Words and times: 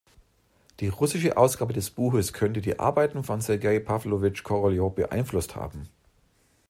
Die 0.79 0.87
russische 0.87 1.37
Ausgabe 1.37 1.73
des 1.73 1.91
Buches 1.91 2.33
könnte 2.33 2.59
die 2.59 2.79
Arbeiten 2.79 3.23
von 3.23 3.39
Sergei 3.39 3.77
Pawlowitsch 3.77 4.41
Koroljow 4.43 4.89
beeinflusst 4.91 5.55
haben. 5.55 5.89